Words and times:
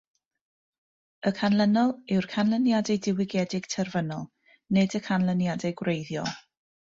Y 1.29 1.31
canlynol 1.39 1.91
yw'r 2.15 2.27
canlyniadau 2.31 2.97
diwygiedig 3.07 3.69
terfynol, 3.75 4.25
nid 4.79 4.97
y 5.01 5.05
canlyniadau 5.11 5.77
gwreiddiol. 5.83 6.35